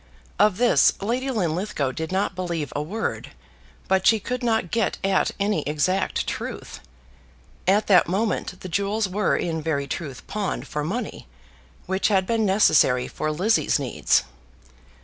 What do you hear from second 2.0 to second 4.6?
not believe a word, but she could